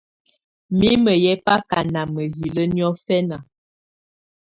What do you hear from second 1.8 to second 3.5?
nà mahilǝ niɔ̀fɛna.